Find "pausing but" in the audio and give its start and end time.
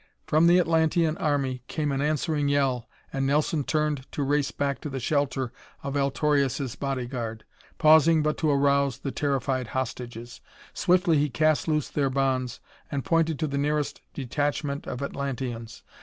7.77-8.35